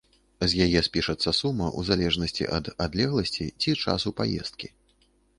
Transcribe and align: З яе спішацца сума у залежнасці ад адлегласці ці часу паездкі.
З 0.51 0.67
яе 0.67 0.79
спішацца 0.85 1.33
сума 1.39 1.67
у 1.81 1.83
залежнасці 1.89 2.47
ад 2.59 2.65
адлегласці 2.85 3.45
ці 3.65 3.75
часу 3.83 4.15
паездкі. 4.23 4.67